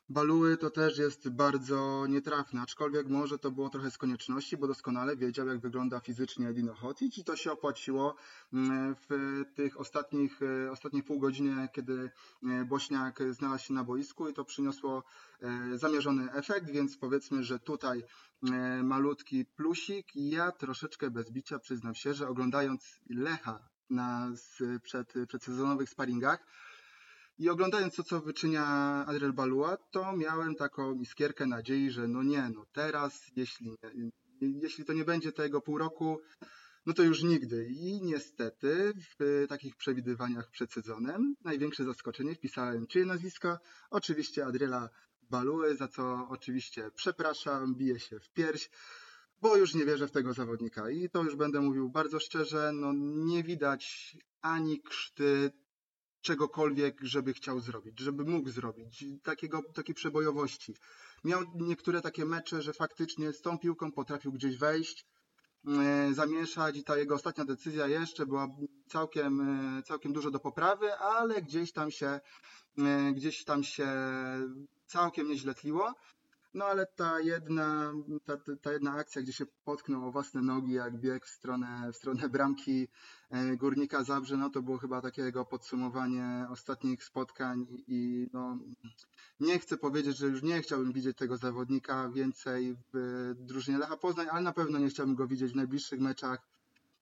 [0.09, 5.17] Baluły to też jest bardzo nietrafne, aczkolwiek może to było trochę z konieczności, bo doskonale
[5.17, 8.15] wiedział, jak wygląda fizycznie Dino Hotic i to się opłaciło
[8.53, 12.11] mm, w tych ostatnich, e, ostatniej pół godziny, kiedy
[12.43, 15.03] e, Bośniak znalazł się na boisku i to przyniosło
[15.41, 18.03] e, zamierzony efekt, więc powiedzmy, że tutaj
[18.83, 20.07] malutki plusik.
[20.15, 24.31] Ja troszeczkę bez bicia przyznam się, że oglądając Lecha na
[24.83, 26.45] przed, przedsezonowych sparingach,
[27.37, 28.65] i oglądając to, co wyczynia
[29.07, 33.75] Adriel Balua, to miałem taką iskierkę nadziei, że no nie, no teraz, jeśli,
[34.41, 36.19] jeśli to nie będzie tego pół roku,
[36.85, 37.67] no to już nigdy.
[37.69, 43.57] I niestety w takich przewidywaniach przed sezonem największe zaskoczenie wpisałem czyje nazwisko?
[43.89, 44.89] Oczywiście Adriela
[45.29, 48.69] Baluły, za co oczywiście przepraszam, biję się w pierś,
[49.41, 50.89] bo już nie wierzę w tego zawodnika.
[50.89, 52.93] I to już będę mówił bardzo szczerze, no
[53.25, 55.51] nie widać ani krzty
[56.23, 60.75] czegokolwiek, żeby chciał zrobić, żeby mógł zrobić, takiego, takiej przebojowości.
[61.23, 65.05] Miał niektóre takie mecze, że faktycznie z tą piłką potrafił gdzieś wejść,
[65.67, 68.47] e, zamieszać i ta jego ostatnia decyzja jeszcze była
[68.87, 72.19] całkiem, e, całkiem dużo do poprawy, ale gdzieś tam się,
[72.77, 73.87] e, gdzieś tam się
[74.85, 75.93] całkiem nieźle tliło.
[76.53, 77.93] No ale ta jedna,
[78.25, 81.95] ta, ta jedna akcja, gdzie się potknął o własne nogi, jak biegł w stronę, w
[81.95, 82.87] stronę bramki
[83.29, 88.57] e, Górnika Zabrze, no to było chyba takiego podsumowanie ostatnich spotkań i no,
[89.39, 94.27] nie chcę powiedzieć, że już nie chciałbym widzieć tego zawodnika więcej w drużynie Lecha Poznań,
[94.31, 96.47] ale na pewno nie chciałbym go widzieć w najbliższych meczach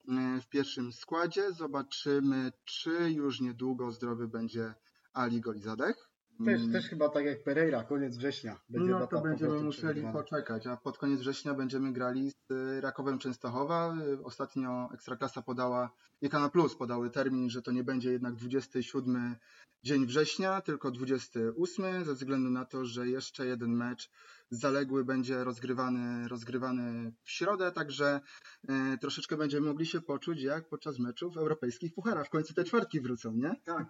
[0.07, 1.51] e, w pierwszym składzie.
[1.51, 4.73] Zobaczymy, czy już niedługo zdrowy będzie
[5.13, 6.10] Ali Golizadech.
[6.45, 8.59] Też, też chyba tak jak Pereira, koniec września.
[8.69, 13.19] Będzie no to będziemy musieli poczekać, a pod koniec września będziemy grali z y, Rakowem
[13.19, 13.95] Częstochowa.
[14.07, 15.91] Y, ostatnio Ekstraklasa podała,
[16.21, 19.35] i Kana Plus podały termin, że to nie będzie jednak 27
[19.83, 24.11] dzień września, tylko 28, ze względu na to, że jeszcze jeden mecz
[24.49, 28.21] zaległy będzie rozgrywany, rozgrywany w środę, także
[28.63, 32.27] y, troszeczkę będziemy mogli się poczuć jak podczas meczów europejskich pucharach.
[32.27, 33.55] W końcu te czwartki wrócą, nie?
[33.65, 33.87] Tak,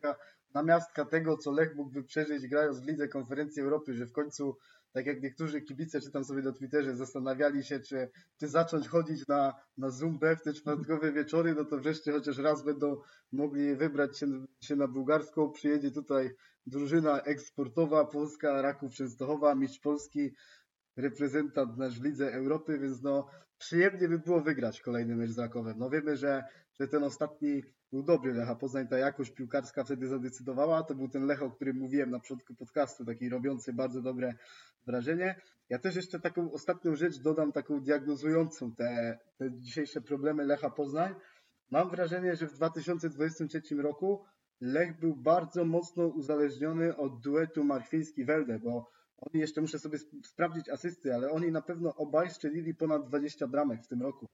[0.00, 0.16] to
[0.52, 4.56] taka namiastka tego, co Lech mógłby przeżyć grając w Lidze Konferencji Europy, że w końcu,
[4.92, 8.10] tak jak niektórzy kibice, czytam sobie na Twitterze, zastanawiali się, czy,
[8.40, 12.64] czy zacząć chodzić na, na Zumbę w te czwartkowe wieczory, no to wreszcie chociaż raz
[12.64, 12.96] będą
[13.32, 14.26] mogli wybrać się,
[14.60, 15.52] się na bułgarską.
[15.52, 16.30] Przyjedzie tutaj
[16.66, 20.34] drużyna eksportowa, Polska, Raków Częstochowa, mistrz Polski,
[20.96, 23.26] reprezentant nasz w Lidze Europy, więc no
[23.58, 25.78] przyjemnie by było wygrać kolejny mecz z Rakowem.
[25.78, 26.44] No wiemy, że,
[26.80, 31.26] że ten ostatni był dobry Lecha Poznań, ta jakość piłkarska wtedy zadecydowała, to był ten
[31.26, 34.34] Lech, o którym mówiłem na początku podcastu, taki robiący bardzo dobre
[34.86, 35.40] wrażenie.
[35.68, 41.14] Ja też jeszcze taką ostatnią rzecz dodam, taką diagnozującą te, te dzisiejsze problemy Lecha Poznań.
[41.70, 44.24] Mam wrażenie, że w 2023 roku
[44.60, 51.14] Lech był bardzo mocno uzależniony od duetu Marchwiński-Welde, bo oni jeszcze muszę sobie sprawdzić asysty,
[51.14, 54.26] ale oni na pewno obaj strzelili ponad 20 bramek w tym roku.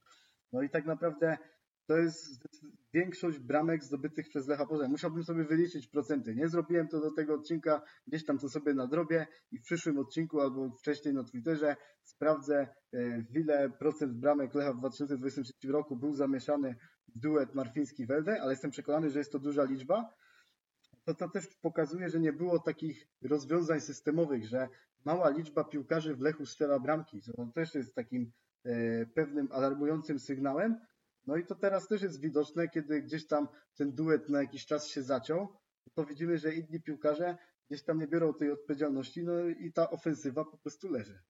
[0.53, 1.39] No i tak naprawdę
[1.87, 2.49] to jest
[2.93, 4.91] większość bramek zdobytych przez Lecha Poznań.
[4.91, 6.35] Musiałbym sobie wyliczyć procenty.
[6.35, 10.41] Nie zrobiłem to do tego odcinka, gdzieś tam to sobie nadrobię i w przyszłym odcinku
[10.41, 16.15] albo wcześniej na Twitterze sprawdzę, e, w ile procent bramek Lecha w 2023 roku był
[16.15, 16.77] zamieszany
[17.09, 20.15] w duet Marfiński-Welde, ale jestem przekonany, że jest to duża liczba.
[21.05, 24.69] To, to też pokazuje, że nie było takich rozwiązań systemowych, że
[25.05, 27.23] mała liczba piłkarzy w Lechu strzela bramki.
[27.23, 28.33] To też jest takim
[28.65, 30.81] e, pewnym alarmującym sygnałem,
[31.27, 34.87] no i to teraz też jest widoczne, kiedy gdzieś tam ten duet na jakiś czas
[34.87, 35.57] się zaciął,
[35.95, 37.39] to widzimy, że inni piłkarze
[37.71, 41.23] gdzieś tam nie biorą tej odpowiedzialności, no i ta ofensywa po prostu leży.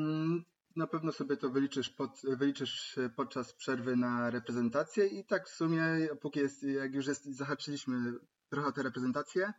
[0.00, 0.44] Mm,
[0.76, 6.08] na pewno sobie to wyliczysz, pod, wyliczysz podczas przerwy na reprezentację i tak w sumie,
[6.20, 8.12] póki jest, jak już jest, zahaczyliśmy
[8.48, 9.52] trochę o te reprezentacje,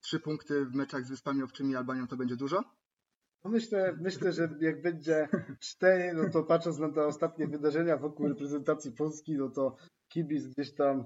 [0.00, 2.79] trzy punkty w meczach z Wyspami Owczymi i Albanią to będzie dużo?
[3.44, 5.28] No myślę, myślę, że jak będzie
[5.60, 9.76] cztery, no to patrząc na te ostatnie wydarzenia wokół reprezentacji Polski, no to
[10.08, 11.04] kibic gdzieś tam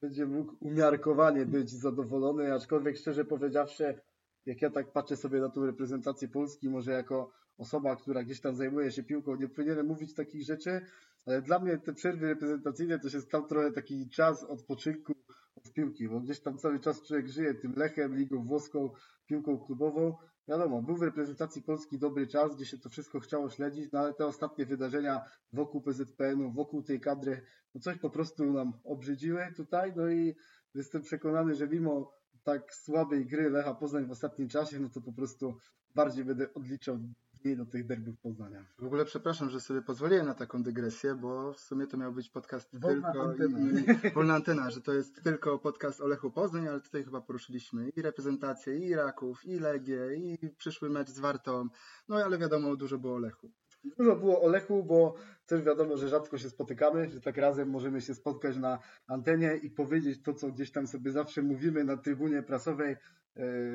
[0.00, 4.00] będzie mógł umiarkowanie być zadowolony, aczkolwiek szczerze powiedziawszy,
[4.46, 8.56] jak ja tak patrzę sobie na tą reprezentację Polski, może jako osoba, która gdzieś tam
[8.56, 10.80] zajmuje się piłką, nie powinienem mówić takich rzeczy,
[11.26, 15.12] ale dla mnie te przerwy reprezentacyjne to się stał trochę taki czas odpoczynku
[15.56, 18.90] od piłki, bo gdzieś tam cały czas człowiek żyje tym Lechem, ligą włoską,
[19.26, 20.16] piłką klubową,
[20.48, 24.14] wiadomo, był w reprezentacji Polski dobry czas, gdzie się to wszystko chciało śledzić, no ale
[24.14, 27.42] te ostatnie wydarzenia wokół PZPN-u, wokół tej kadry,
[27.74, 30.34] no coś po prostu nam obrzydziły tutaj, no i
[30.74, 35.12] jestem przekonany, że mimo tak słabej gry Lecha Poznań w ostatnim czasie, no to po
[35.12, 35.56] prostu
[35.94, 36.98] bardziej będę odliczał
[37.44, 38.64] mniej do tych derbów Poznania.
[38.78, 42.28] W ogóle przepraszam, że sobie pozwoliłem na taką dygresję, bo w sumie to miał być
[42.30, 43.58] podcast Wolna tylko antena.
[43.58, 47.88] I, wolna antena, że to jest tylko podcast o Lechu Poznań, ale tutaj chyba poruszyliśmy
[47.88, 51.68] i reprezentację, i Raków, i Legię, i przyszły mecz z Wartą,
[52.08, 53.50] no ale wiadomo, dużo było o Lechu.
[53.98, 55.14] Dużo było o Lechu, bo
[55.46, 59.70] też wiadomo, że rzadko się spotykamy, że tak razem możemy się spotkać na antenie i
[59.70, 62.96] powiedzieć to, co gdzieś tam sobie zawsze mówimy na trybunie prasowej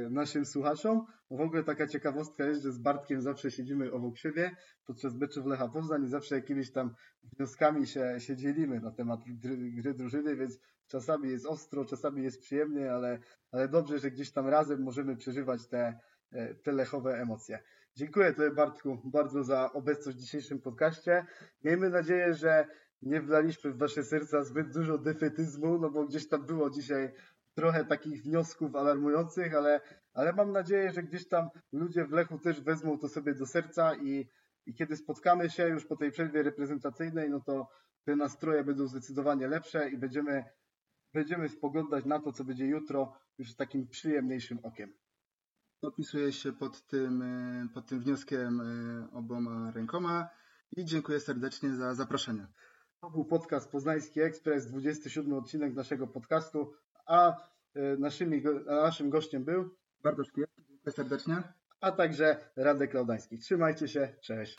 [0.10, 1.06] naszym słuchaczom.
[1.32, 5.68] W ogóle taka ciekawostka jest, że z Bartkiem zawsze siedzimy obok siebie podczas meczów Lecha
[5.68, 10.60] Poznań i zawsze jakimiś tam wnioskami się, się dzielimy na temat gry, gry drużyny, więc
[10.88, 13.20] czasami jest ostro, czasami jest przyjemnie, ale,
[13.52, 16.00] ale dobrze, że gdzieś tam razem możemy przeżywać te,
[16.32, 17.60] e, te lechowe emocje.
[17.96, 21.26] Dziękuję Tobie Bartku bardzo za obecność w dzisiejszym podcaście.
[21.64, 22.68] Miejmy nadzieję, że
[23.02, 27.14] nie wlaliśmy w Wasze serca zbyt dużo defetyzmu, no bo gdzieś tam było dzisiaj
[27.58, 29.82] trochę takich wniosków alarmujących, ale,
[30.14, 33.96] ale mam nadzieję, że gdzieś tam ludzie w Lechu też wezmą to sobie do serca
[33.96, 34.28] i,
[34.66, 37.70] i kiedy spotkamy się już po tej przerwie reprezentacyjnej, no to
[38.04, 40.44] te nastroje będą zdecydowanie lepsze i będziemy,
[41.14, 44.94] będziemy spoglądać na to, co będzie jutro już takim przyjemniejszym okiem.
[45.82, 50.30] Podpisuję się pod tym, e, pod tym wnioskiem e, oboma rękoma
[50.78, 52.48] i dziękuję serdecznie za zaproszenie.
[53.02, 56.74] To był podcast Poznański Ekspres, 27 odcinek naszego podcastu,
[57.08, 57.34] a,
[57.76, 61.36] e, naszymi, naszym gościem był Bartosz Kijewski, dziękuję serdecznie.
[61.82, 63.38] a także Radek Laudański.
[63.38, 64.58] Trzymajcie się, cześć.